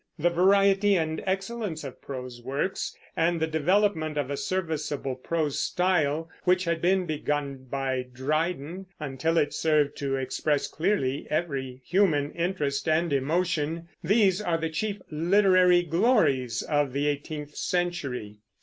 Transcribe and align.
The 0.17 0.31
variety 0.31 0.95
and 0.95 1.21
excellence 1.27 1.83
of 1.83 2.01
prose 2.01 2.41
works, 2.41 2.97
and 3.15 3.39
the 3.39 3.45
development 3.45 4.17
of 4.17 4.31
a 4.31 4.35
serviceable 4.35 5.13
prose 5.13 5.59
style, 5.59 6.27
which 6.43 6.63
had 6.63 6.81
been 6.81 7.05
begun 7.05 7.65
by 7.69 8.07
Dryden, 8.11 8.87
until 8.99 9.37
it 9.37 9.53
served 9.53 9.95
to 9.97 10.15
express 10.15 10.67
clearly 10.67 11.27
every 11.29 11.81
human 11.85 12.31
interest 12.31 12.89
and 12.89 13.13
emotion, 13.13 13.89
these 14.03 14.41
are 14.41 14.57
the 14.57 14.71
chief 14.71 14.99
literary 15.11 15.83
glories 15.83 16.63
of 16.63 16.93
the 16.93 17.05
eighteenth 17.07 17.55
century. 17.55 18.39